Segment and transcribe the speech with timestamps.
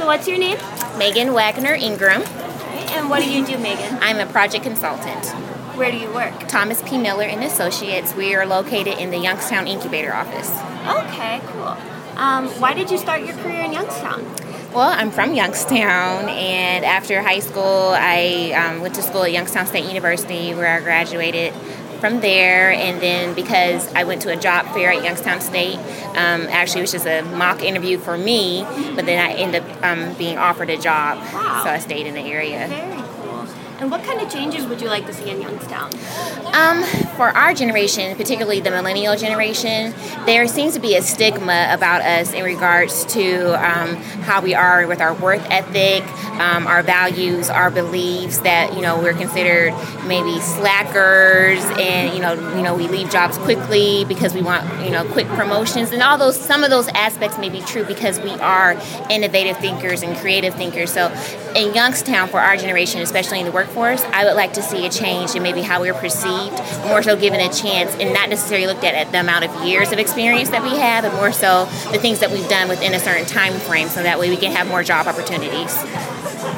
[0.00, 0.56] So, what's your name?
[0.96, 2.22] Megan Wagner Ingram.
[2.22, 3.98] And what do you do, Megan?
[4.00, 5.26] I'm a project consultant.
[5.76, 6.48] Where do you work?
[6.48, 6.96] Thomas P.
[6.96, 8.14] Miller and Associates.
[8.14, 10.48] We are located in the Youngstown Incubator office.
[10.88, 11.76] Okay, cool.
[12.16, 14.24] Um, why did you start your career in Youngstown?
[14.72, 19.66] Well, I'm from Youngstown, and after high school, I um, went to school at Youngstown
[19.66, 21.52] State University, where I graduated
[22.00, 22.70] from there.
[22.72, 25.76] And then because I went to a job fair at Youngstown State,
[26.16, 28.62] um, actually, it was just a mock interview for me,
[28.96, 31.62] but then I ended up um, being offered a job, Wow.
[31.64, 32.66] so I stayed in the area.
[33.80, 35.90] And what kind of changes would you like to see in Youngstown?
[36.52, 36.82] Um,
[37.16, 39.94] for our generation, particularly the millennial generation,
[40.26, 44.86] there seems to be a stigma about us in regards to um, how we are
[44.86, 46.02] with our worth ethic,
[46.38, 48.38] um, our values, our beliefs.
[48.40, 49.72] That you know we're considered
[50.06, 54.90] maybe slackers, and you know you know we leave jobs quickly because we want you
[54.90, 58.32] know quick promotions, and all those some of those aspects may be true because we
[58.40, 58.72] are
[59.08, 60.92] innovative thinkers and creative thinkers.
[60.92, 61.08] So
[61.56, 64.90] in Youngstown, for our generation, especially in the workforce, I would like to see a
[64.90, 66.52] change in maybe how we're perceived,
[66.86, 69.92] more so given a chance, and not necessarily looked at at the amount of years
[69.92, 73.00] of experience that we have, and more so the things that we've done within a
[73.00, 75.76] certain time frame, so that way we can have more job opportunities.